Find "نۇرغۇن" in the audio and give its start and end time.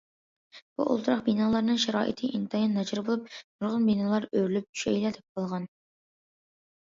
3.35-3.85